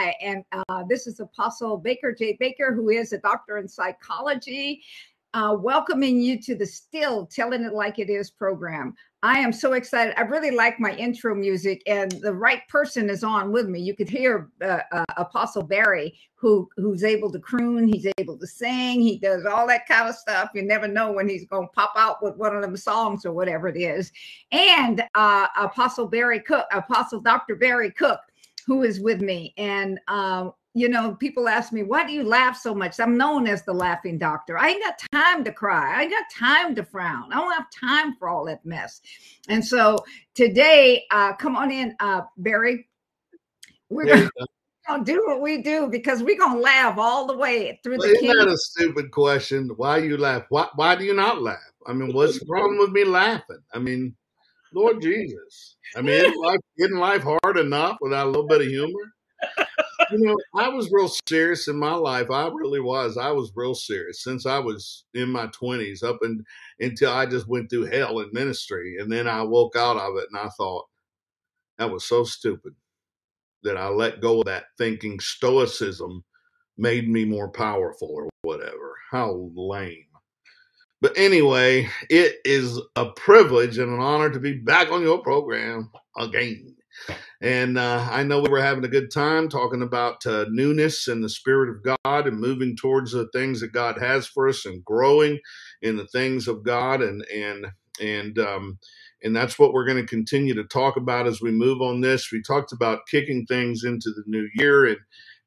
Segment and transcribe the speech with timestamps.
[0.00, 2.34] Hi, and uh, this is Apostle Baker J.
[2.40, 4.82] Baker, who is a doctor in psychology,
[5.34, 8.94] uh, welcoming you to the Still Telling It Like It Is program.
[9.22, 10.14] I am so excited.
[10.16, 13.78] I really like my intro music, and the right person is on with me.
[13.78, 18.46] You could hear uh, uh, Apostle Barry, who who's able to croon, he's able to
[18.46, 20.48] sing, he does all that kind of stuff.
[20.54, 23.32] You never know when he's going to pop out with one of them songs or
[23.32, 24.10] whatever it is.
[24.50, 27.56] And uh, Apostle Barry Cook, Apostle Dr.
[27.56, 28.20] Barry Cook,
[28.70, 32.56] who is with me, and um, you know, people ask me, why do you laugh
[32.56, 33.00] so much?
[33.00, 34.56] I'm known as the laughing doctor.
[34.56, 35.98] I ain't got time to cry.
[35.98, 37.32] I ain't got time to frown.
[37.32, 39.00] I don't have time for all that mess.
[39.48, 39.98] And so
[40.36, 42.86] today, uh, come on in, uh, Barry.
[43.88, 44.28] We're yeah.
[44.86, 48.14] gonna do what we do because we're gonna laugh all the way through well, the.
[48.14, 49.70] Isn't that a stupid question?
[49.76, 50.44] Why you laugh?
[50.50, 51.58] Why Why do you not laugh?
[51.88, 53.64] I mean, what's the problem with me laughing?
[53.74, 54.14] I mean,
[54.74, 55.76] Lord Jesus.
[55.96, 59.12] I mean, isn't life, isn't life hard enough without a little bit of humor?
[60.10, 62.30] you know, I was real serious in my life.
[62.30, 63.16] I really was.
[63.16, 66.44] I was real serious since I was in my twenties up and
[66.78, 68.96] until I just went through hell in ministry.
[68.98, 70.86] And then I woke out of it and I thought,
[71.78, 72.74] that was so stupid
[73.62, 76.24] that I let go of that thinking stoicism
[76.76, 78.96] made me more powerful or whatever.
[79.10, 80.09] How lame.
[81.00, 85.90] But anyway, it is a privilege and an honor to be back on your program
[86.18, 86.76] again.
[87.40, 91.24] And uh, I know we were having a good time talking about uh, newness and
[91.24, 94.84] the Spirit of God and moving towards the things that God has for us and
[94.84, 95.38] growing
[95.82, 97.68] in the things of God and and
[98.02, 98.78] and um,
[99.22, 102.32] and that's what we're going to continue to talk about as we move on this.
[102.32, 104.98] We talked about kicking things into the new year and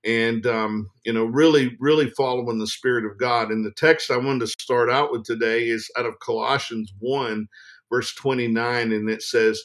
[0.06, 3.50] and um, you know really really following the Spirit of God.
[3.50, 7.48] And the text I wanted to start out with today is out of Colossians one
[7.90, 9.62] verse twenty nine, and it says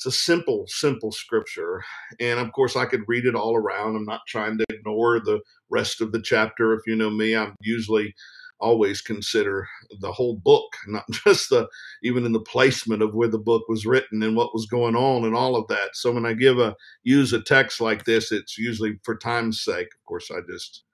[0.00, 1.84] it's a simple, simple scripture.
[2.20, 3.96] And of course, I could read it all around.
[3.96, 6.72] I'm not trying to ignore the rest of the chapter.
[6.72, 8.14] If you know me, I'm usually
[8.60, 9.68] always consider
[10.00, 11.68] the whole book, not just the
[12.02, 15.24] even in the placement of where the book was written and what was going on
[15.24, 15.90] and all of that.
[15.94, 19.88] So when I give a use a text like this, it's usually for time's sake.
[19.88, 20.84] Of course, I just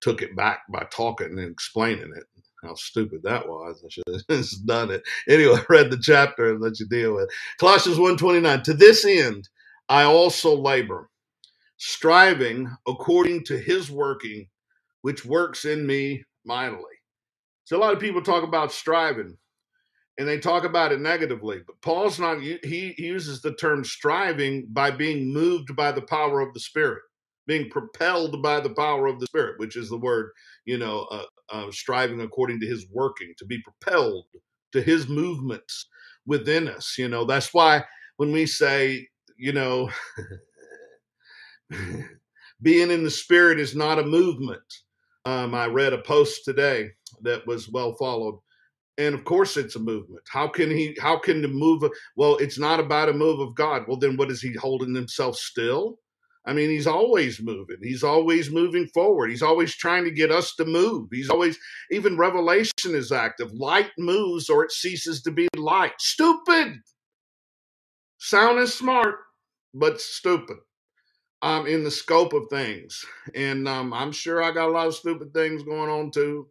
[0.00, 2.24] took it back by talking and explaining it
[2.64, 3.82] how stupid that was.
[3.84, 5.02] I should have just done it.
[5.28, 7.30] Anyway, read the chapter and let you deal with it.
[7.58, 9.48] Colossians 1.29, To this end
[9.88, 11.10] I also labor,
[11.76, 14.48] striving according to his working,
[15.02, 16.93] which works in me mightily.
[17.64, 19.36] So a lot of people talk about striving
[20.18, 24.90] and they talk about it negatively, but Paul's not, he uses the term striving by
[24.90, 27.02] being moved by the power of the Spirit
[27.46, 30.30] being propelled by the power of the Spirit, which is the word,
[30.64, 34.24] you know, uh, uh, striving according to His working, to be propelled
[34.72, 35.86] to His movements
[36.26, 36.96] within us.
[36.98, 37.84] You know, that's why
[38.16, 39.90] when we say, you know,
[42.62, 44.62] being in the Spirit is not a movement.
[45.26, 46.90] Um, I read a post today
[47.24, 48.38] that was well followed
[48.98, 51.82] and of course it's a movement how can he how can the move
[52.16, 55.36] well it's not about a move of god well then what is he holding himself
[55.36, 55.98] still
[56.46, 57.78] I mean, he's always moving.
[57.82, 59.30] He's always moving forward.
[59.30, 61.08] He's always trying to get us to move.
[61.10, 61.58] He's always,
[61.90, 63.50] even Revelation is active.
[63.54, 65.94] Light moves or it ceases to be light.
[65.98, 66.74] Stupid.
[68.18, 69.16] Sound is smart,
[69.72, 70.58] but stupid
[71.40, 73.04] um, in the scope of things.
[73.34, 76.48] And um, I'm sure I got a lot of stupid things going on too.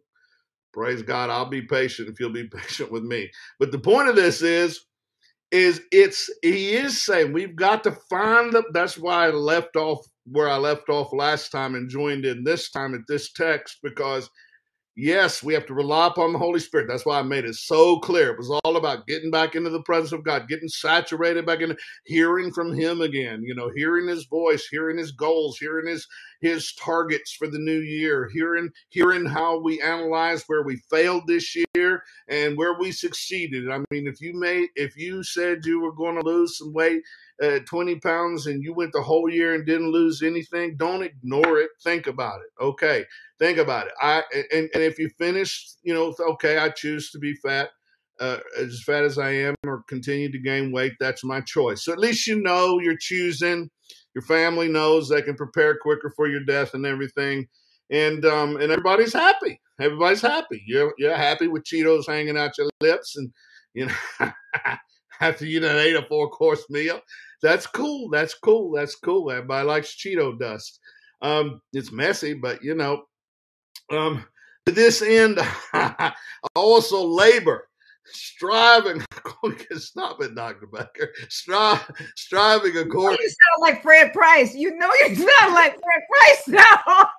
[0.74, 1.30] Praise God.
[1.30, 3.30] I'll be patient if you'll be patient with me.
[3.60, 4.80] But the point of this is,
[5.52, 10.04] is it's he is saying we've got to find the that's why I left off
[10.26, 14.28] where I left off last time and joined in this time at this text because
[14.96, 16.86] Yes, we have to rely upon the Holy Spirit.
[16.86, 18.30] That's why I made it so clear.
[18.30, 21.76] It was all about getting back into the presence of God, getting saturated back in,
[22.04, 23.42] hearing from Him again.
[23.42, 26.06] You know, hearing His voice, hearing His goals, hearing His
[26.40, 31.56] His targets for the new year, hearing hearing how we analyze where we failed this
[31.74, 33.68] year and where we succeeded.
[33.68, 37.02] I mean, if you made, if you said you were going to lose some weight,
[37.42, 41.58] uh, 20 pounds and you went the whole year and didn't lose anything, don't ignore
[41.58, 41.70] it.
[41.82, 42.62] Think about it.
[42.62, 43.04] Okay.
[43.38, 43.92] Think about it.
[44.00, 44.22] I
[44.52, 47.70] and, and if you finish, you know, okay, I choose to be fat,
[48.20, 50.92] uh, as fat as I am, or continue to gain weight.
[51.00, 51.84] That's my choice.
[51.84, 53.68] So at least you know you're choosing.
[54.14, 57.48] Your family knows they can prepare quicker for your death and everything,
[57.90, 59.60] and um, and everybody's happy.
[59.80, 60.62] Everybody's happy.
[60.64, 63.32] You're you're happy with Cheetos hanging out your lips, and
[63.74, 64.30] you know.
[65.20, 67.00] after you done ate a four course meal.
[67.42, 68.08] That's cool.
[68.10, 68.72] That's cool.
[68.72, 69.30] That's cool.
[69.30, 70.80] Everybody likes Cheeto dust.
[71.22, 73.04] Um, it's messy, but you know,
[73.90, 74.24] um,
[74.66, 75.38] to this end,
[76.56, 77.68] also labor.
[78.06, 79.02] striving.
[79.76, 81.10] Stop it, Doctor Becker.
[81.28, 83.18] Strive, striving according.
[83.20, 84.54] You sound like Fred Price.
[84.54, 87.10] You know you sound like Fred Price now.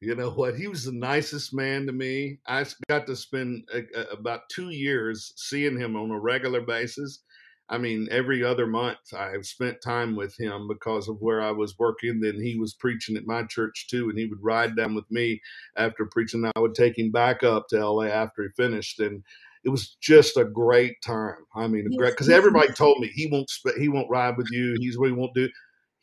[0.00, 0.56] You know what?
[0.56, 2.38] He was the nicest man to me.
[2.46, 7.20] I got to spend a, a, about two years seeing him on a regular basis
[7.68, 11.78] I mean, every other month I've spent time with him because of where I was
[11.78, 12.20] working.
[12.20, 15.40] Then he was preaching at my church too, and he would ride down with me
[15.76, 16.50] after preaching.
[16.54, 19.22] I would take him back up to LA after he finished, and
[19.64, 21.36] it was just a great time.
[21.56, 24.76] I mean, great because everybody told me he won't he won't ride with you.
[24.78, 25.48] He's what he won't do.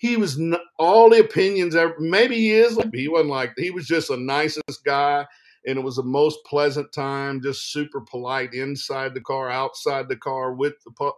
[0.01, 1.75] He was not, all the opinions.
[1.99, 2.79] Maybe he is.
[2.91, 5.27] He wasn't like he was just the nicest guy
[5.67, 10.15] and it was the most pleasant time, just super polite inside the car, outside the
[10.15, 11.15] car with the pup.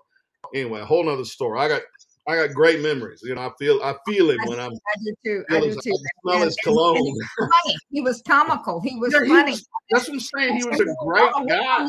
[0.53, 1.59] anyway, a whole nother story.
[1.59, 1.81] I got
[2.27, 3.21] I got great memories.
[3.23, 4.71] You know, I feel I feel it when I'm.
[4.71, 5.45] I do too.
[5.49, 5.93] I do too.
[5.93, 6.97] I smell his cologne.
[6.97, 8.81] He was, he was comical.
[8.81, 9.51] He was yeah, funny.
[9.51, 10.57] He was, that's what I'm saying.
[10.57, 11.87] He was a great guy.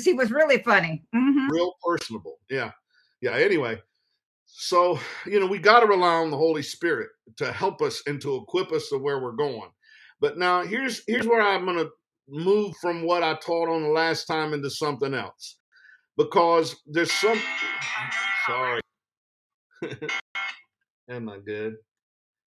[0.00, 1.02] He was really funny.
[1.14, 1.48] Mm-hmm.
[1.50, 2.38] Real personable.
[2.48, 2.72] Yeah,
[3.20, 3.32] yeah.
[3.32, 3.80] Anyway,
[4.48, 8.20] so you know we got to rely on the Holy Spirit to help us and
[8.22, 9.70] to equip us to where we're going.
[10.20, 11.90] But now here's here's where I'm going to
[12.28, 15.58] move from what I taught on the last time into something else
[16.16, 17.40] because there's some.
[18.46, 18.80] Sorry.
[21.10, 21.76] Am I good?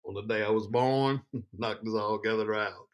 [0.05, 1.21] On the day I was born,
[1.57, 2.87] knocked us all together out.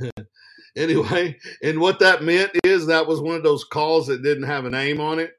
[0.76, 4.64] anyway, and what that meant is that was one of those calls that didn't have
[4.64, 5.32] a name on it,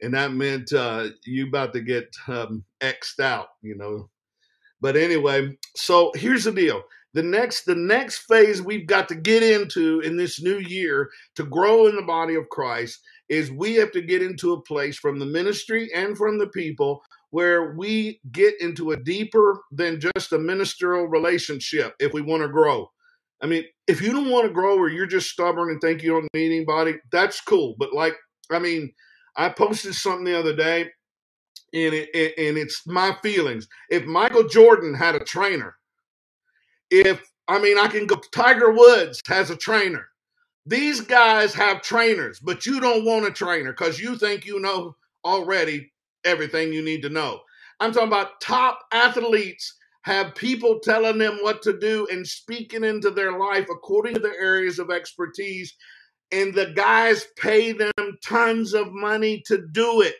[0.00, 4.08] and that meant uh, you about to get um, xed out, you know.
[4.80, 6.82] But anyway, so here's the deal:
[7.14, 11.44] the next the next phase we've got to get into in this new year to
[11.44, 15.18] grow in the body of Christ is we have to get into a place from
[15.18, 20.38] the ministry and from the people where we get into a deeper than just a
[20.38, 22.90] ministerial relationship if we want to grow.
[23.42, 26.10] I mean, if you don't want to grow or you're just stubborn and think you
[26.10, 27.74] don't need anybody, that's cool.
[27.78, 28.14] But like,
[28.50, 28.92] I mean,
[29.36, 30.82] I posted something the other day
[31.72, 33.66] and it, and it's my feelings.
[33.90, 35.74] If Michael Jordan had a trainer,
[36.90, 38.16] if I mean, I can go.
[38.32, 40.06] Tiger Woods has a trainer.
[40.64, 44.94] These guys have trainers, but you don't want a trainer because you think you know
[45.24, 45.92] already
[46.24, 47.40] everything you need to know.
[47.80, 53.10] I'm talking about top athletes have people telling them what to do and speaking into
[53.10, 55.74] their life according to their areas of expertise.
[56.32, 57.92] And the guys pay them
[58.24, 60.16] tons of money to do it.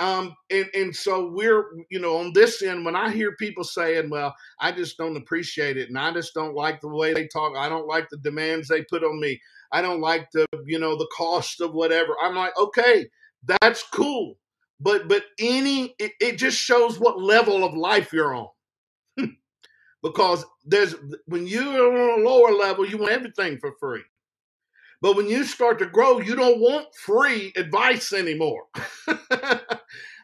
[0.00, 4.10] Um, and, and so we're, you know, on this end, when I hear people saying,
[4.10, 7.56] well, I just don't appreciate it and I just don't like the way they talk,
[7.56, 9.40] I don't like the demands they put on me,
[9.70, 12.16] I don't like the, you know, the cost of whatever.
[12.20, 13.06] I'm like, okay,
[13.44, 14.34] that's cool.
[14.80, 18.48] But, but any, it, it just shows what level of life you're on.
[20.04, 20.94] Because there's,
[21.26, 24.02] when you're on a lower level, you want everything for free.
[25.00, 28.64] But when you start to grow, you don't want free advice anymore.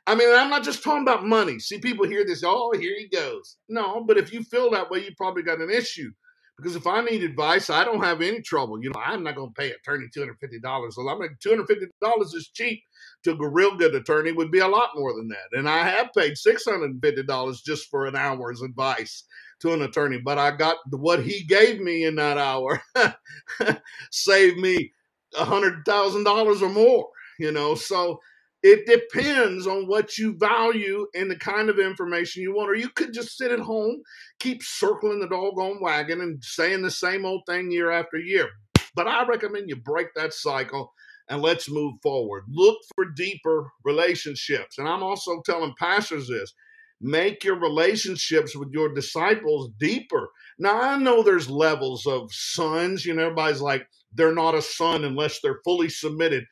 [0.06, 1.59] I mean, I'm not just talking about money.
[1.59, 3.56] See, people hear this, oh, here he goes.
[3.69, 6.11] No, but if you feel that way, you probably got an issue.
[6.56, 8.82] Because if I need advice, I don't have any trouble.
[8.82, 10.60] You know, I'm not going to pay attorney $250.
[10.63, 12.82] Well, I'm like, $250 is cheap
[13.25, 15.58] to a real good attorney would be a lot more than that.
[15.58, 19.25] And I have paid $650 just for an hour's advice
[19.60, 22.82] to an attorney, but I got what he gave me in that hour
[24.10, 24.93] saved me
[25.38, 27.74] a hundred thousand dollars or more, you know.
[27.74, 28.20] So
[28.62, 32.70] it depends on what you value and the kind of information you want.
[32.70, 34.02] Or you could just sit at home,
[34.38, 38.50] keep circling the doggone wagon and saying the same old thing year after year.
[38.94, 40.93] But I recommend you break that cycle
[41.29, 42.44] and let's move forward.
[42.48, 44.79] Look for deeper relationships.
[44.79, 46.52] And I'm also telling pastors this
[47.01, 50.31] make your relationships with your disciples deeper.
[50.59, 55.05] Now, I know there's levels of sons, you know, everybody's like, they're not a son
[55.05, 56.45] unless they're fully submitted.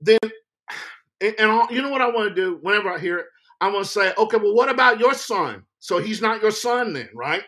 [0.00, 0.18] Then,
[1.20, 3.26] and, and you know what I want to do whenever I hear it?
[3.60, 5.64] I want to say, okay, well, what about your son?
[5.80, 7.42] So he's not your son then, right?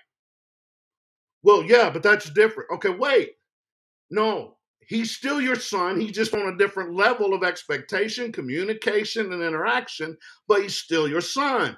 [1.43, 2.71] Well, yeah, but that's different.
[2.75, 3.31] Okay, wait.
[4.11, 4.57] No,
[4.87, 6.01] he's still your son.
[6.01, 10.17] He's just on a different level of expectation, communication, and interaction,
[10.49, 11.77] but he's still your son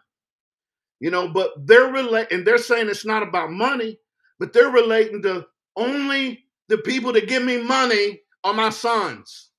[1.02, 3.98] you know, but they're relating, and they're saying it's not about money,
[4.38, 5.44] but they're relating to
[5.74, 9.50] only the people that give me money are my sons.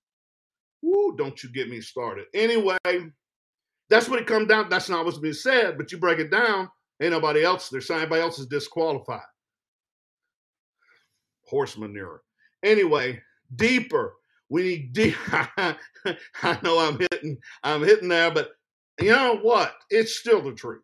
[0.82, 2.28] Woo, don't you get me started.
[2.34, 2.78] Anyway,
[3.90, 4.70] that's what it comes down.
[4.70, 6.70] That's not what's being said, but you break it down,
[7.02, 7.68] ain't nobody else.
[7.68, 9.20] They're saying anybody else is disqualified.
[11.46, 12.22] Horse manure.
[12.64, 13.22] Anyway,
[13.54, 14.14] deeper.
[14.48, 15.16] We need deep.
[15.28, 15.76] I
[16.64, 18.52] know I'm hitting, I'm hitting there, but
[18.98, 19.74] you know what?
[19.90, 20.84] It's still the truth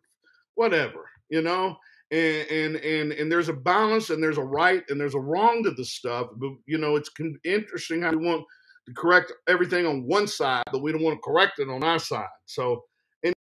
[0.54, 1.76] whatever, you know?
[2.10, 5.62] and and and and there's a balance and there's a right and there's a wrong
[5.62, 8.44] to the stuff but you know it's con- interesting how we want
[8.86, 11.98] to correct everything on one side but we don't want to correct it on our
[11.98, 12.82] side so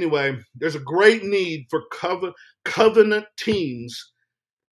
[0.00, 2.33] anyway there's a great need for cover,
[2.65, 4.12] covenant teams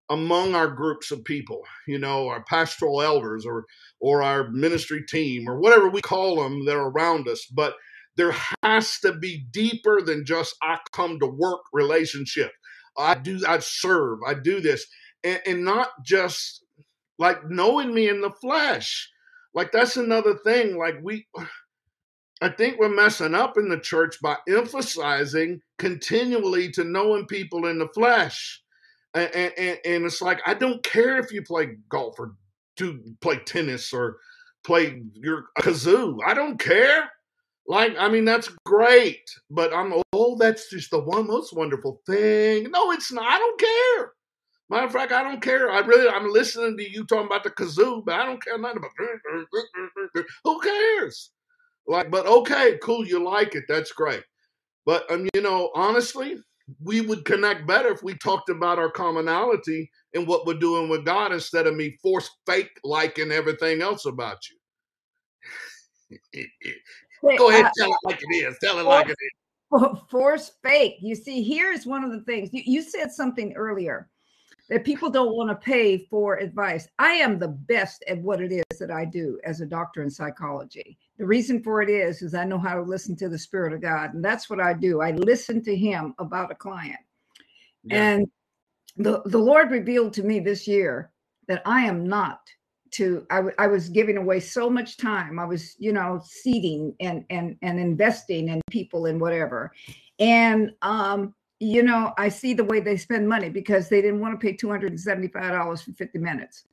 [0.09, 3.65] among our groups of people you know our pastoral elders or
[3.99, 7.73] or our ministry team or whatever we call them that are around us but
[8.17, 12.51] there has to be deeper than just i come to work relationship
[12.97, 14.87] I do, I serve, I do this,
[15.23, 16.63] and, and not just
[17.19, 19.09] like knowing me in the flesh.
[19.53, 20.77] Like that's another thing.
[20.77, 21.27] Like we,
[22.41, 27.79] I think we're messing up in the church by emphasizing continually to knowing people in
[27.79, 28.61] the flesh.
[29.15, 32.35] And, and, and it's like, I don't care if you play golf or
[32.75, 34.17] do play tennis or
[34.63, 36.19] play your kazoo.
[36.27, 37.09] I don't care.
[37.67, 42.71] Like, I mean, that's great, but I'm, oh, that's just the one most wonderful thing.
[42.71, 43.25] No, it's not.
[43.27, 44.11] I don't care.
[44.69, 45.69] Matter of fact, I don't care.
[45.71, 48.77] I really, I'm listening to you talking about the kazoo, but I don't care nothing
[48.77, 50.25] about.
[50.43, 51.31] Who cares?
[51.87, 53.05] Like, but okay, cool.
[53.05, 53.63] You like it.
[53.67, 54.23] That's great.
[54.85, 56.37] But um, you know, honestly,
[56.83, 61.05] we would connect better if we talked about our commonality and what we're doing with
[61.05, 64.57] God instead of me force fake liking everything else about you.
[67.21, 68.57] Go ahead, uh, tell it like it is.
[68.59, 69.99] Tell it force, like it is.
[70.09, 70.97] Force fake.
[71.01, 74.09] You see, here's one of the things you, you said something earlier
[74.69, 76.87] that people don't want to pay for advice.
[76.99, 80.09] I am the best at what it is that I do as a doctor in
[80.09, 80.97] psychology.
[81.17, 83.81] The reason for it is is I know how to listen to the spirit of
[83.81, 85.01] God, and that's what I do.
[85.01, 86.99] I listen to him about a client.
[87.83, 88.11] Yeah.
[88.11, 88.27] And
[88.97, 91.11] the the Lord revealed to me this year
[91.47, 92.39] that I am not
[92.91, 95.39] to I, w- I was giving away so much time.
[95.39, 99.71] I was you know seeding and and and investing in people and whatever.
[100.19, 104.39] And um you know i see the way they spend money because they didn't want
[104.39, 106.65] to pay $275 for 50 minutes.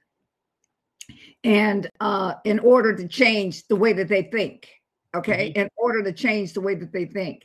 [1.42, 4.68] And uh in order to change the way that they think
[5.14, 5.50] okay?
[5.50, 5.60] Mm-hmm.
[5.60, 7.44] in order to change the way that they think.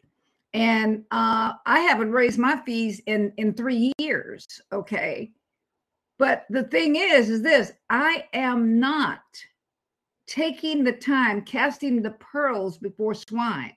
[0.54, 5.32] And uh i haven't raised my fees in in three years okay
[6.20, 9.22] but the thing is, is this I am not
[10.28, 13.74] taking the time casting the pearls before swine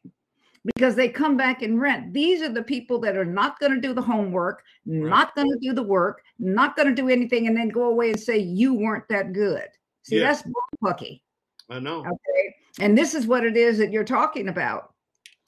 [0.64, 2.12] because they come back and rent.
[2.12, 5.08] These are the people that are not going to do the homework, right.
[5.08, 8.10] not going to do the work, not going to do anything, and then go away
[8.10, 9.68] and say you weren't that good.
[10.02, 10.44] See, that's
[10.84, 11.22] pucky.
[11.70, 12.00] I know.
[12.00, 12.54] Okay.
[12.80, 14.91] And this is what it is that you're talking about.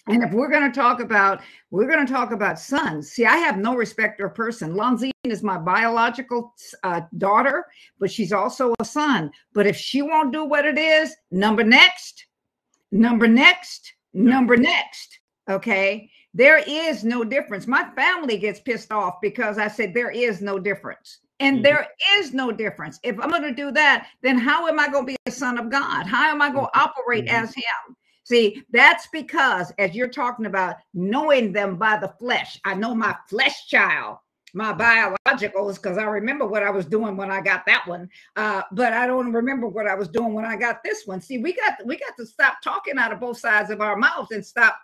[0.07, 3.11] And if we're going to talk about, we're going to talk about sons.
[3.13, 4.75] See, I have no respect for a person.
[4.75, 7.67] Lonzine is my biological uh, daughter,
[7.99, 9.31] but she's also a son.
[9.55, 12.27] But if she won't do what it is, number next,
[12.93, 15.21] number next, number next.
[15.49, 16.11] Okay.
[16.35, 17.67] There is no difference.
[17.67, 21.21] My family gets pissed off because I said there is no difference.
[21.41, 21.63] And mm-hmm.
[21.63, 22.99] there is no difference.
[23.03, 25.59] If I'm going to do that, then how am I going to be a son
[25.59, 26.07] of God?
[26.07, 26.89] How am I going to mm-hmm.
[26.89, 27.45] operate mm-hmm.
[27.45, 27.97] as Him?
[28.25, 33.15] See, that's because as you're talking about knowing them by the flesh, I know my
[33.29, 34.17] flesh child,
[34.55, 38.09] my biologicals, because I remember what I was doing when I got that one.
[38.35, 41.21] Uh, but I don't remember what I was doing when I got this one.
[41.21, 44.31] See, we got we got to stop talking out of both sides of our mouths
[44.31, 44.79] and stop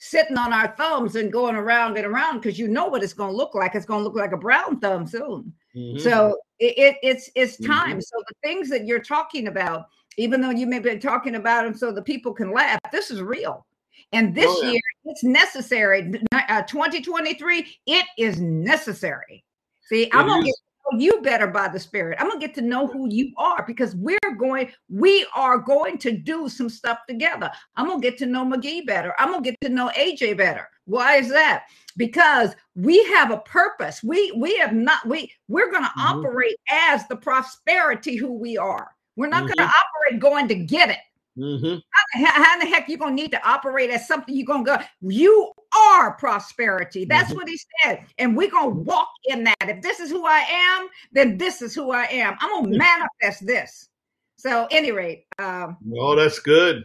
[0.00, 3.30] sitting on our thumbs and going around and around because you know what it's going
[3.30, 3.76] to look like.
[3.76, 5.52] It's going to look like a brown thumb soon.
[5.76, 5.98] Mm-hmm.
[5.98, 7.90] So it, it, it's it's time.
[7.90, 8.00] Mm-hmm.
[8.00, 9.86] So the things that you're talking about
[10.18, 12.78] even though you may be talking about them so the people can laugh.
[12.92, 13.64] This is real.
[14.12, 14.70] And this oh, yeah.
[14.70, 16.12] year, it's necessary.
[16.32, 19.44] Uh, 2023, it is necessary.
[19.82, 22.18] See, it I'm going to get to know you better by the Spirit.
[22.18, 25.98] I'm going to get to know who you are because we're going, we are going
[25.98, 27.50] to do some stuff together.
[27.76, 29.14] I'm going to get to know McGee better.
[29.18, 30.68] I'm going to get to know AJ better.
[30.86, 31.64] Why is that?
[31.98, 34.02] Because we have a purpose.
[34.02, 36.18] We we have not we we're going to mm-hmm.
[36.18, 38.88] operate as the prosperity who we are.
[39.18, 39.54] We're not mm-hmm.
[39.58, 40.98] going to operate going to get it.
[41.36, 41.78] Mm-hmm.
[42.14, 44.76] How, how, in the heck you gonna need to operate as something you're gonna go?
[45.00, 47.04] You are prosperity.
[47.04, 47.36] That's mm-hmm.
[47.36, 49.56] what he said, and we're gonna walk in that.
[49.60, 52.36] If this is who I am, then this is who I am.
[52.40, 52.78] I'm gonna mm-hmm.
[52.78, 53.88] manifest this.
[54.36, 56.84] So, any rate, um, oh, that's good.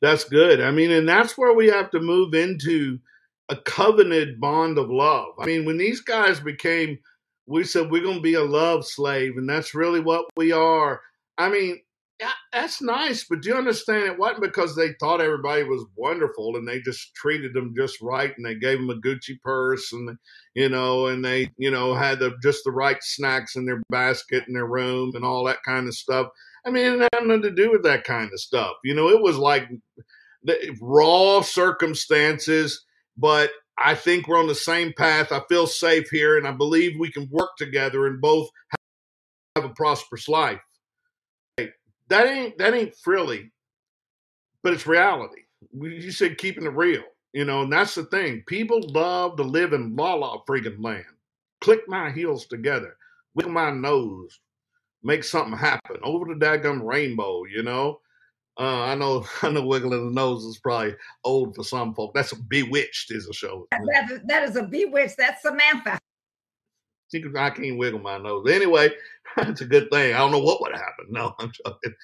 [0.00, 0.60] That's good.
[0.60, 2.96] I mean, and that's where we have to move into
[3.48, 5.34] a covenant bond of love.
[5.40, 6.96] I mean, when these guys became,
[7.46, 11.00] we said we're gonna be a love slave, and that's really what we are
[11.40, 11.80] I mean,
[12.52, 16.68] that's nice, but do you understand it wasn't because they thought everybody was wonderful and
[16.68, 20.18] they just treated them just right and they gave them a Gucci purse and
[20.54, 24.44] you know and they you know had the just the right snacks in their basket
[24.48, 26.26] in their room and all that kind of stuff.
[26.66, 28.72] I mean, it had nothing to do with that kind of stuff.
[28.84, 29.66] You know, it was like
[30.42, 32.84] the raw circumstances,
[33.16, 35.32] but I think we're on the same path.
[35.32, 38.50] I feel safe here, and I believe we can work together and both
[39.56, 40.60] have a prosperous life.
[42.10, 43.52] That ain't that ain't frilly,
[44.62, 45.42] but it's reality.
[45.72, 48.42] You said keeping it real, you know, and that's the thing.
[48.46, 51.04] People love to live in la la freaking land.
[51.60, 52.96] Click my heels together,
[53.34, 54.40] wiggle my nose,
[55.02, 58.00] make something happen over the daggum rainbow, you know.
[58.58, 62.12] Uh, I know, I know, wiggling the nose is probably old for some folk.
[62.12, 63.68] That's a Bewitched is a show.
[63.70, 65.16] That that is a Bewitched.
[65.16, 66.00] That's Samantha.
[67.36, 68.46] I can't wiggle my nose.
[68.50, 68.90] Anyway,
[69.38, 70.14] it's a good thing.
[70.14, 71.06] I don't know what would happen.
[71.08, 71.94] No, I'm joking.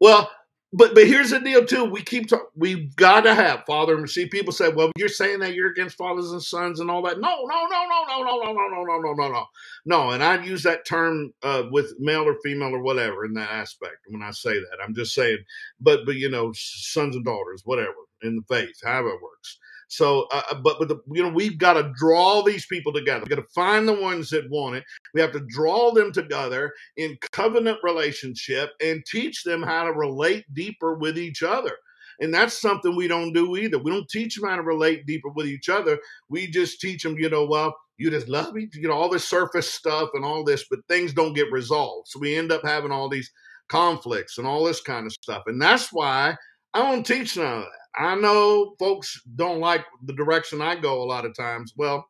[0.00, 0.30] well,
[0.76, 1.84] but but here's the deal too.
[1.84, 2.46] We keep talking.
[2.56, 4.26] We've got to have father and see.
[4.26, 7.44] People say, "Well, you're saying that you're against fathers and sons and all that." No,
[7.44, 9.46] no, no, no, no, no, no, no, no, no, no, no, no.
[9.86, 13.50] No, and I use that term uh, with male or female or whatever in that
[13.50, 14.78] aspect when I say that.
[14.82, 15.38] I'm just saying,
[15.80, 19.58] but but you know, sons and daughters, whatever in the faith, however it works.
[19.96, 23.20] So, uh, uh, but the, you know, we've got to draw these people together.
[23.20, 24.84] We've got to find the ones that want it.
[25.14, 30.44] We have to draw them together in covenant relationship and teach them how to relate
[30.52, 31.76] deeper with each other.
[32.20, 33.78] And that's something we don't do either.
[33.78, 35.98] We don't teach them how to relate deeper with each other.
[36.28, 39.28] We just teach them, you know, well, you just love me, you know, all this
[39.28, 42.08] surface stuff and all this, but things don't get resolved.
[42.08, 43.30] So we end up having all these
[43.68, 45.44] conflicts and all this kind of stuff.
[45.46, 46.36] And that's why
[46.74, 48.02] I don't teach none of that.
[48.02, 51.72] I know folks don't like the direction I go a lot of times.
[51.76, 52.08] Well,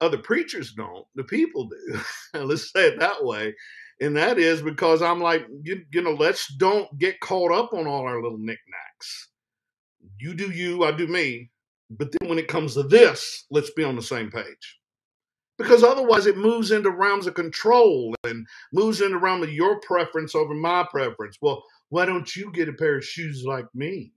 [0.00, 1.04] other preachers don't.
[1.16, 2.00] The people do.
[2.44, 3.54] let's say it that way.
[4.00, 7.88] And that is because I'm like, you, you know, let's don't get caught up on
[7.88, 9.30] all our little knickknacks.
[10.20, 11.50] You do you, I do me.
[11.90, 14.78] But then when it comes to this, let's be on the same page.
[15.56, 20.36] Because otherwise it moves into realms of control and moves into realm of your preference
[20.36, 21.36] over my preference.
[21.40, 24.12] Well, why don't you get a pair of shoes like me?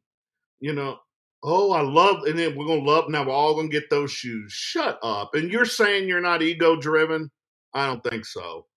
[0.61, 0.99] you know,
[1.43, 3.09] oh, I love, and then we're gonna love.
[3.09, 4.53] Now we're all gonna get those shoes.
[4.53, 5.35] Shut up!
[5.35, 7.29] And you're saying you're not ego driven?
[7.73, 8.67] I don't think so.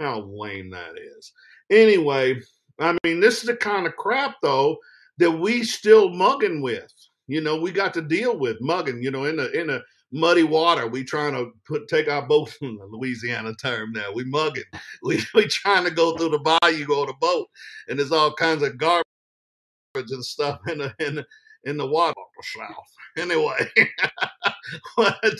[0.00, 1.32] How lame that is.
[1.70, 2.40] Anyway,
[2.78, 4.76] I mean, this is the kind of crap though
[5.18, 6.92] that we still mugging with.
[7.28, 9.02] You know, we got to deal with mugging.
[9.02, 10.86] You know, in a, in the muddy water.
[10.86, 14.12] We trying to put take our boat in the Louisiana term now.
[14.12, 14.64] We mugging.
[15.02, 17.46] We we trying to go through the bayou on a boat,
[17.88, 19.04] and there's all kinds of garbage
[19.94, 21.26] and stuff in the in the,
[21.64, 22.14] in the water
[22.56, 22.86] south.
[23.16, 23.70] Anyway,
[24.96, 25.34] but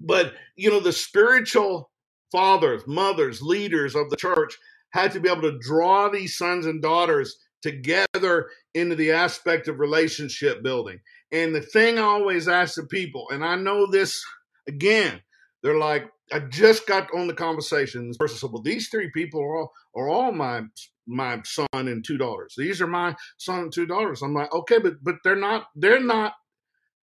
[0.00, 1.90] but you know the spiritual
[2.32, 4.56] fathers, mothers, leaders of the church
[4.90, 9.78] had to be able to draw these sons and daughters together into the aspect of
[9.78, 11.00] relationship building.
[11.30, 14.22] And the thing I always ask the people, and I know this
[14.68, 15.20] again,
[15.62, 18.08] they're like, I just got on the conversation.
[18.08, 20.62] This person said, Well, these three people are all are all my
[21.06, 22.54] my son and two daughters.
[22.56, 24.22] These are my son and two daughters.
[24.22, 26.34] I'm like, okay, but but they're not they're not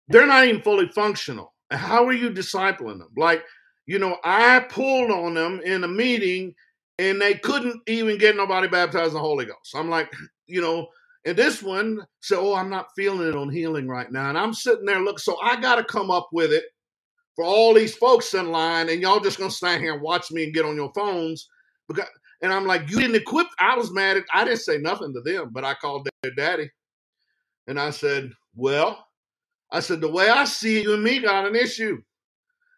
[0.09, 1.55] they're not even fully functional.
[1.71, 3.11] How are you discipling them?
[3.17, 3.45] Like,
[3.87, 6.55] you know, I pulled on them in a meeting
[6.99, 9.75] and they couldn't even get nobody baptized in the Holy Ghost.
[9.75, 10.13] I'm like,
[10.47, 10.89] you know,
[11.25, 14.29] and this one said, Oh, I'm not feeling it on healing right now.
[14.29, 16.65] And I'm sitting there, look, so I got to come up with it
[17.37, 20.45] for all these folks in line, and y'all just gonna stand here and watch me
[20.45, 21.49] and get on your phones
[21.89, 22.07] because
[22.43, 23.47] and I'm like, you didn't equip.
[23.59, 26.71] I was mad at, I didn't say nothing to them, but I called their daddy.
[27.67, 29.07] And I said, well,
[29.73, 32.01] I said, the way I see you and me got an issue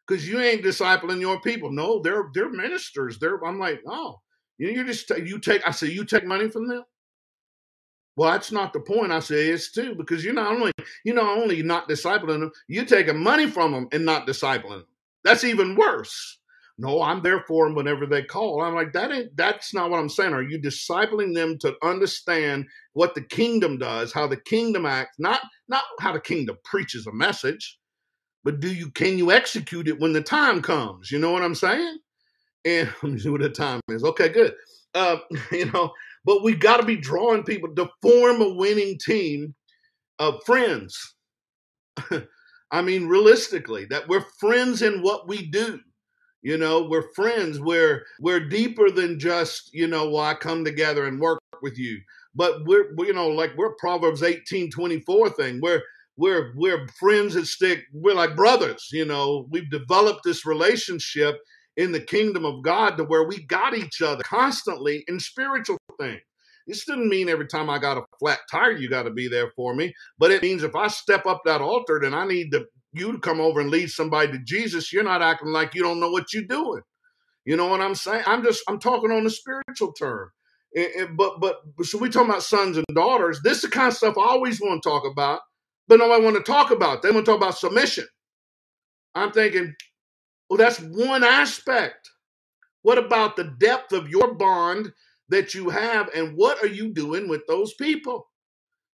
[0.09, 1.71] because you ain't discipling your people.
[1.71, 3.19] No, they're, they're ministers.
[3.19, 4.21] They're, I'm like, oh,
[4.57, 6.85] you, you just, you take, I say you take money from them?
[8.19, 9.13] Well, that's not the point.
[9.13, 10.73] I say it's too because you're not only
[11.05, 14.87] you're not only not discipling them, you're taking money from them and not discipling them.
[15.23, 16.41] That's even worse.
[16.79, 18.61] No, I'm there for them whenever they call.
[18.61, 20.33] I'm like, that ain't that's not what I'm saying.
[20.33, 25.41] Are you discipling them to understand what the kingdom does, how the kingdom acts, not
[25.69, 27.78] not how the kingdom preaches a message,
[28.49, 31.11] but do you can you execute it when the time comes?
[31.13, 31.99] You know what I'm saying?
[32.65, 34.03] And let me see what the time is.
[34.03, 34.55] Okay, good.
[34.95, 35.19] Uh,
[35.53, 35.93] you know,
[36.25, 39.55] but we got to be drawing people to form a winning team
[40.19, 41.15] of friends.
[42.71, 45.81] I mean, realistically, that we're friends in what we do
[46.43, 47.61] you know, we're friends.
[47.61, 52.01] We're we're deeper than just, you know, well, I come together and work with you.
[52.35, 55.61] But we're, you know, like we're Proverbs 18, 24 thing.
[55.61, 55.83] We're
[56.19, 59.47] we're we're friends that stick, we're like brothers, you know.
[59.51, 61.39] We've developed this relationship
[61.77, 66.21] in the kingdom of God to where we got each other constantly in spiritual things.
[66.67, 69.51] This didn't mean every time I got a flat tire, you got to be there
[69.57, 69.95] for me.
[70.19, 73.19] But it means if I step up that altar, then I need to you to
[73.19, 76.33] come over and lead somebody to Jesus, you're not acting like you don't know what
[76.35, 76.83] you're doing.
[77.45, 78.25] You know what I'm saying?
[78.27, 80.31] I'm just I'm talking on the spiritual term.
[81.17, 83.41] But but so we talking about sons and daughters.
[83.43, 85.41] This is the kind of stuff I always want to talk about.
[85.89, 87.03] But nobody want to talk about.
[87.03, 88.07] They want to talk about submission.
[89.15, 89.75] I'm thinking,
[90.49, 92.11] well, that's one aspect.
[92.83, 94.93] What about the depth of your bond
[95.31, 98.29] that you have, and what are you doing with those people?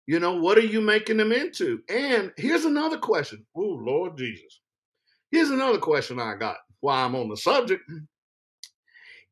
[0.07, 1.81] You know, what are you making them into?
[1.89, 3.45] And here's another question.
[3.55, 4.61] Oh, Lord Jesus.
[5.31, 7.83] Here's another question I got while I'm on the subject.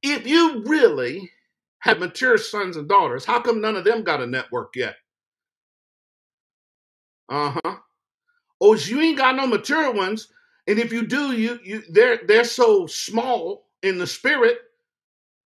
[0.04, 1.30] If you really
[1.80, 4.95] have mature sons and daughters, how come none of them got a network yet?
[7.30, 7.76] Uh-huh.
[8.62, 10.30] Oh, you ain't got no mature ones.
[10.68, 14.60] And if you do, you you they're they're so small in the spirit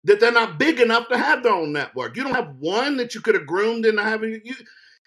[0.04, 2.16] that they're not big enough to have their own network.
[2.16, 4.54] You don't have one that you could have groomed into having you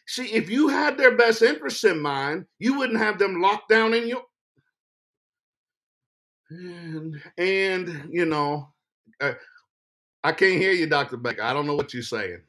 [0.07, 3.93] see if you had their best interests in mind, you wouldn't have them locked down
[3.93, 4.23] in your
[6.49, 8.69] and, and you know,
[9.21, 9.33] uh,
[10.23, 11.17] I can't hear you, Dr.
[11.17, 11.43] Baker.
[11.43, 12.41] I don't know what you're saying.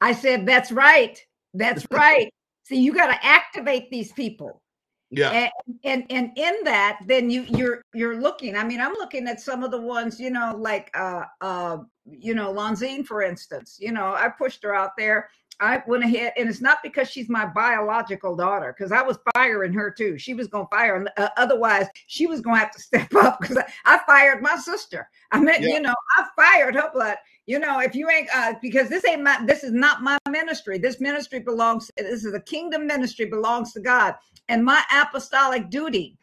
[0.00, 1.18] I said, that's right.
[1.54, 2.32] That's right.
[2.64, 4.62] See, you got to activate these people.
[5.10, 5.30] Yeah.
[5.30, 5.50] And,
[5.84, 8.56] and and in that, then you you're you're looking.
[8.56, 12.34] I mean, I'm looking at some of the ones, you know, like uh uh, you
[12.34, 13.76] know, Lonzine, for instance.
[13.78, 15.28] You know, I pushed her out there
[15.62, 19.72] I went ahead, and it's not because she's my biological daughter, because I was firing
[19.72, 20.18] her too.
[20.18, 23.40] She was going to fire, uh, otherwise she was going to have to step up.
[23.40, 25.08] Because I, I, fired my sister.
[25.30, 25.68] I mean, yeah.
[25.68, 29.22] you know, I fired her, but you know, if you ain't, uh, because this ain't
[29.22, 30.78] my, this is not my ministry.
[30.78, 31.90] This ministry belongs.
[31.96, 34.16] This is a kingdom ministry, belongs to God,
[34.48, 36.18] and my apostolic duty.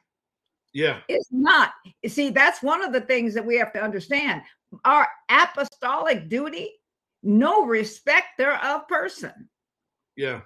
[0.74, 1.72] Yeah, it's not.
[2.08, 4.42] See, that's one of the things that we have to understand.
[4.84, 6.74] Our apostolic duty
[7.24, 9.50] no respecter of person.
[10.16, 10.42] Yeah.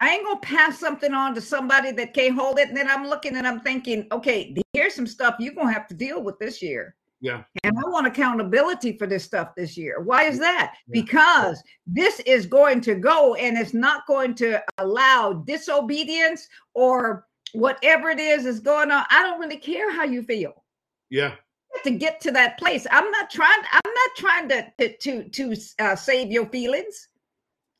[0.00, 2.68] I ain't gonna pass something on to somebody that can't hold it.
[2.68, 5.94] And then I'm looking and I'm thinking, okay, here's some stuff you're gonna have to
[5.94, 6.94] deal with this year.
[7.20, 7.44] Yeah.
[7.64, 10.00] And I want accountability for this stuff this year.
[10.00, 10.74] Why is that?
[10.86, 11.00] Yeah.
[11.00, 18.10] Because this is going to go and it's not going to allow disobedience or whatever
[18.10, 19.04] it is is going on.
[19.08, 20.62] I don't really care how you feel.
[21.08, 21.36] Yeah
[21.84, 22.86] to get to that place.
[22.90, 23.62] I'm not trying.
[23.72, 27.08] I'm not trying to to to, to uh, save your feelings.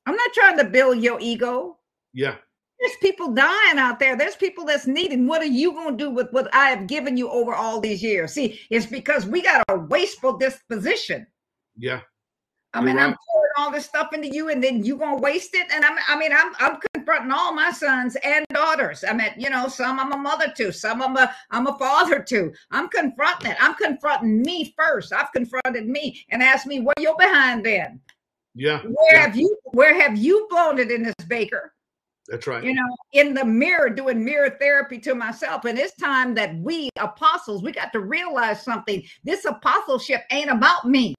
[0.07, 1.79] I'm not trying to build your ego.
[2.13, 2.37] Yeah.
[2.79, 4.17] There's people dying out there.
[4.17, 5.27] There's people that's needing.
[5.27, 8.03] What are you going to do with what I have given you over all these
[8.03, 8.33] years?
[8.33, 11.27] See, it's because we got a wasteful disposition.
[11.77, 12.01] Yeah.
[12.75, 13.05] I mean, right.
[13.05, 15.67] I'm pouring all this stuff into you, and then you gonna waste it.
[15.73, 19.05] And I'm, I mean, I'm, I'm confronting all my sons and daughters.
[19.09, 22.21] I mean, you know, some I'm a mother to, some I'm a, I'm a father
[22.21, 22.53] to.
[22.71, 23.57] I'm confronting it.
[23.61, 25.13] I'm confronting me first.
[25.13, 28.01] I've confronted me and asked me where you're behind then.
[28.55, 28.81] Yeah.
[28.81, 29.21] Where yeah.
[29.21, 31.73] have you, where have you blown it in this baker?
[32.29, 32.65] That's right.
[32.65, 35.65] You know, in the mirror, doing mirror therapy to myself.
[35.65, 39.05] And it's time that we apostles, we got to realize something.
[39.23, 41.15] This apostleship ain't about me.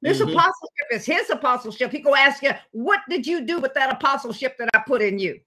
[0.00, 0.30] This mm-hmm.
[0.30, 1.90] apostleship is his apostleship.
[1.90, 5.18] He go ask you, what did you do with that apostleship that I put in
[5.18, 5.40] you?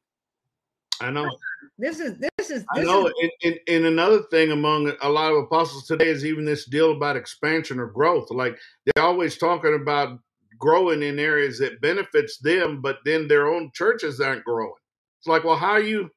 [0.99, 1.29] I know.
[1.77, 2.59] This is this is.
[2.59, 3.07] This I know.
[3.07, 6.65] Is, and, and, and, another thing among a lot of apostles today is even this
[6.65, 8.29] deal about expansion or growth.
[8.29, 10.19] Like they're always talking about
[10.59, 14.73] growing in areas that benefits them, but then their own churches aren't growing.
[15.19, 16.09] It's like, well, how you,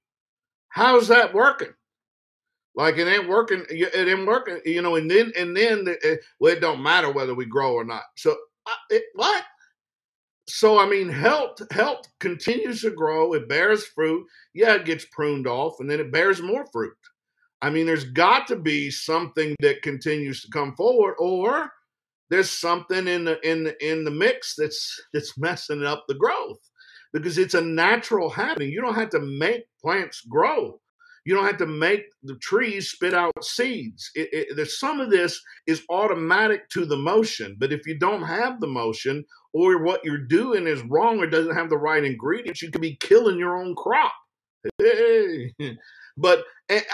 [0.68, 1.72] how's that working?
[2.74, 3.64] Like it ain't working.
[3.68, 4.60] It ain't working.
[4.64, 4.96] You know.
[4.96, 8.02] And then and then it, eh, well, it don't matter whether we grow or not.
[8.16, 8.36] So
[8.90, 9.44] it, what?
[10.48, 13.32] So I mean, health health continues to grow.
[13.34, 14.26] It bears fruit.
[14.54, 16.96] Yeah, it gets pruned off, and then it bears more fruit.
[17.62, 21.72] I mean, there's got to be something that continues to come forward, or
[22.28, 26.58] there's something in the in the in the mix that's that's messing up the growth
[27.12, 28.70] because it's a natural happening.
[28.70, 30.80] You don't have to make plants grow.
[31.24, 34.10] You don't have to make the trees spit out seeds.
[34.14, 38.22] It, it, there's some of this is automatic to the motion, but if you don't
[38.22, 42.60] have the motion or what you're doing is wrong or doesn't have the right ingredients,
[42.60, 44.12] you could be killing your own crop.
[44.78, 45.52] Hey.
[46.16, 46.84] But and,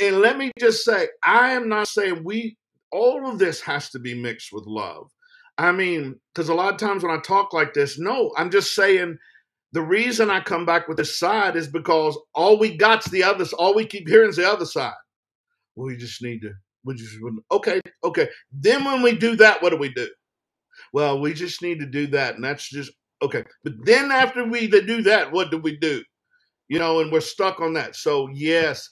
[0.00, 2.56] and let me just say, I am not saying we
[2.90, 5.10] all of this has to be mixed with love.
[5.58, 8.74] I mean, because a lot of times when I talk like this, no, I'm just
[8.74, 9.18] saying
[9.74, 13.44] the reason I come back with this side is because all we got's the other.
[13.58, 14.94] All we keep hearing is the other side.
[15.74, 16.52] We just need to.
[16.84, 17.16] We just
[17.50, 18.28] okay, okay.
[18.52, 20.08] Then when we do that, what do we do?
[20.92, 23.42] Well, we just need to do that, and that's just okay.
[23.64, 26.04] But then after we do that, what do we do?
[26.68, 27.96] You know, and we're stuck on that.
[27.96, 28.88] So yes,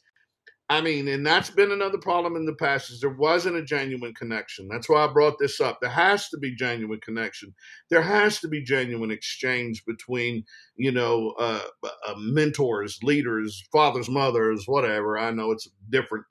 [0.73, 4.15] I mean, and that's been another problem in the past is there wasn't a genuine
[4.15, 4.69] connection.
[4.69, 5.81] That's why I brought this up.
[5.83, 7.55] There has to be genuine connection.
[7.91, 10.43] There has to be genuine exchange between,
[10.77, 15.19] you know, uh, uh, mentors, leaders, fathers, mothers, whatever.
[15.19, 16.25] I know it's different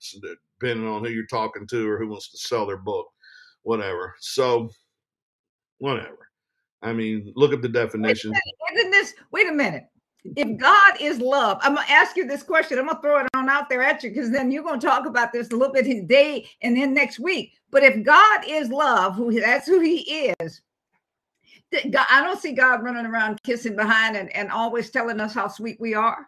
[0.60, 3.06] depending on who you're talking to or who wants to sell their book,
[3.62, 4.16] whatever.
[4.22, 4.72] So,
[5.78, 6.30] whatever.
[6.82, 8.32] I mean, look at the definition.
[8.72, 8.92] Minute.
[8.92, 9.84] This, wait a minute.
[10.24, 12.80] if God is love, I'm gonna ask you this question.
[12.80, 15.34] I'm gonna throw it on out there at you because then you're gonna talk about
[15.34, 17.54] this a little bit today and then next week.
[17.72, 20.62] But if God is love, who that's who He is,
[21.74, 25.80] I don't see God running around kissing behind and, and always telling us how sweet
[25.80, 26.28] we are.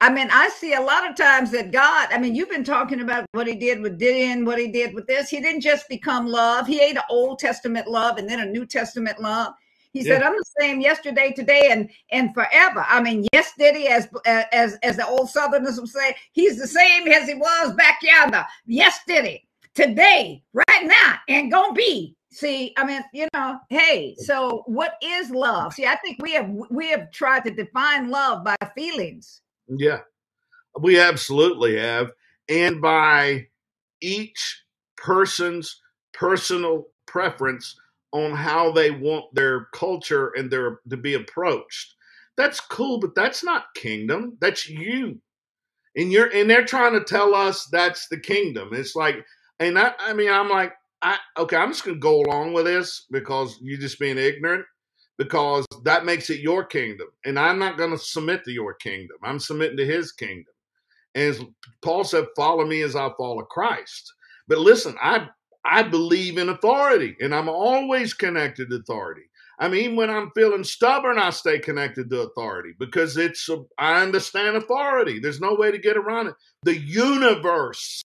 [0.00, 3.02] I mean, I see a lot of times that God, I mean, you've been talking
[3.02, 5.30] about what he did with Gideon, what he did with this.
[5.30, 6.66] He didn't just become love.
[6.66, 9.54] He ate an Old Testament love and then a New Testament love.
[9.92, 10.14] He yeah.
[10.14, 14.74] said, "I'm the same yesterday, today, and and forever." I mean, yes, Diddy, as as
[14.82, 18.46] as the old Southerners would say, he's the same as he was back yonder.
[18.66, 22.16] Yes, Diddy, today, right now, and gonna be.
[22.30, 24.16] See, I mean, you know, hey.
[24.18, 25.74] So, what is love?
[25.74, 29.42] See, I think we have we have tried to define love by feelings.
[29.68, 30.00] Yeah,
[30.80, 32.12] we absolutely have,
[32.48, 33.48] and by
[34.00, 34.64] each
[34.96, 35.82] person's
[36.14, 37.76] personal preference
[38.12, 41.94] on how they want their culture and their to be approached.
[42.36, 44.36] That's cool, but that's not kingdom.
[44.40, 45.20] That's you.
[45.96, 48.70] And you're and they're trying to tell us that's the kingdom.
[48.72, 49.24] It's like,
[49.58, 50.72] and I, I mean, I'm like,
[51.02, 54.64] I okay, I'm just gonna go along with this because you're just being ignorant
[55.18, 57.08] because that makes it your kingdom.
[57.24, 59.18] And I'm not gonna submit to your kingdom.
[59.22, 60.52] I'm submitting to his kingdom.
[61.14, 61.48] And
[61.82, 64.12] Paul said, follow me as I follow Christ.
[64.48, 65.28] But listen, I
[65.64, 69.22] I believe in authority and I'm always connected to authority.
[69.58, 74.02] I mean, when I'm feeling stubborn, I stay connected to authority because it's, a, I
[74.02, 75.20] understand authority.
[75.20, 76.34] There's no way to get around it.
[76.64, 78.02] The universe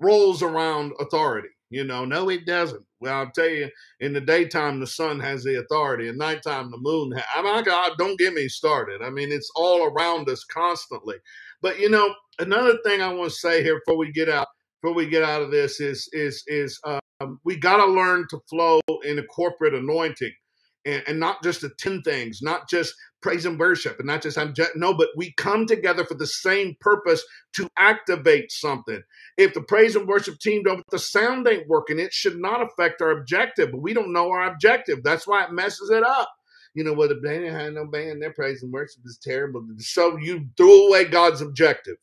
[0.00, 1.48] rolls around authority.
[1.70, 2.84] You know, no, it doesn't.
[3.00, 3.68] Well, I'll tell you,
[3.98, 6.06] in the daytime, the sun has the authority.
[6.06, 7.12] In nighttime, the moon.
[7.16, 9.02] Ha- I mean, God, don't get me started.
[9.02, 11.16] I mean, it's all around us constantly.
[11.62, 14.46] But you know, another thing I want to say here before we get out
[14.82, 18.40] before we get out of this is is is um, we got to learn to
[18.48, 20.32] flow in a corporate anointing
[20.84, 24.54] and, and not just attend things, not just praise and worship, and not just I'm
[24.54, 29.02] just, no, but we come together for the same purpose to activate something.
[29.36, 33.02] If the praise and worship team don't, the sound ain't working, it should not affect
[33.02, 33.72] our objective.
[33.72, 35.02] But we don't know our objective.
[35.02, 36.30] That's why it messes it up.
[36.74, 39.66] You know, well, the band had no band, their praise and worship is terrible.
[39.78, 41.96] So you threw away God's objective.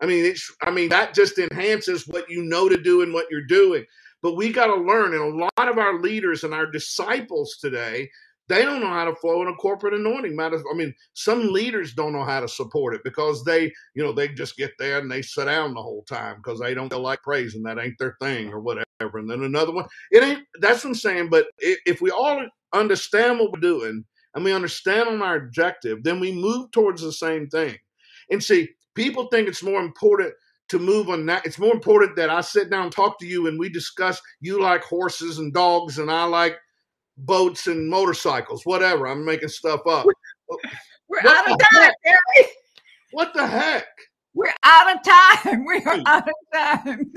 [0.00, 3.26] I mean, it's, I mean, that just enhances what you know to do and what
[3.30, 3.84] you're doing.
[4.22, 8.08] But we got to learn, and a lot of our leaders and our disciples today,
[8.48, 10.34] they don't know how to flow in a corporate anointing.
[10.34, 14.12] Matter, I mean, some leaders don't know how to support it because they, you know,
[14.12, 17.00] they just get there and they sit down the whole time because they don't feel
[17.00, 17.62] like praising.
[17.62, 19.18] That ain't their thing or whatever.
[19.18, 20.44] And then another one, it ain't.
[20.60, 21.28] That's what I'm saying.
[21.28, 26.18] But if we all understand what we're doing and we understand on our objective, then
[26.18, 27.76] we move towards the same thing.
[28.30, 30.34] And see, People think it's more important
[30.70, 31.46] to move on that.
[31.46, 34.60] It's more important that I sit down and talk to you and we discuss you
[34.60, 36.58] like horses and dogs and I like
[37.16, 39.06] boats and motorcycles, whatever.
[39.06, 40.04] I'm making stuff up.
[41.08, 42.48] We're, out of time, Gary.
[43.12, 43.86] What the heck?
[44.34, 45.64] We're out of time.
[45.66, 47.12] We are out of time.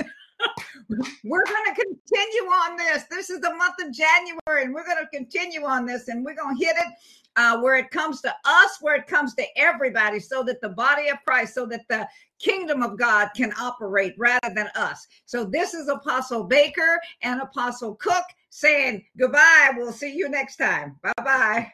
[1.23, 3.05] we're going to continue on this.
[3.09, 6.35] This is the month of January, and we're going to continue on this, and we're
[6.35, 6.93] going to hit it
[7.35, 11.09] uh, where it comes to us, where it comes to everybody, so that the body
[11.09, 12.07] of Christ, so that the
[12.39, 15.07] kingdom of God can operate rather than us.
[15.25, 19.71] So this is Apostle Baker and Apostle Cook saying goodbye.
[19.77, 20.97] We'll see you next time.
[21.01, 21.71] Bye bye.